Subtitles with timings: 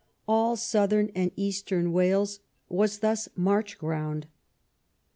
[0.27, 4.25] All southern and eastern AVales was thus March ground.